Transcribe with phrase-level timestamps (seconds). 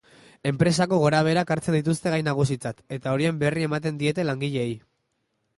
[0.51, 4.69] Enpresako gorabeherak hartzen dituzte gai nagusitzat eta horien berri ematen diete langileei.